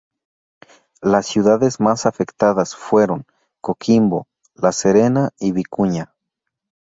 Las 1.03 1.27
ciudades 1.27 1.79
más 1.79 2.07
afectadas 2.07 2.75
fueron 2.75 3.23
Coquimbo, 3.61 4.25
La 4.55 4.71
Serena 4.71 5.29
y 5.37 5.51
Vicuña. 5.51 6.15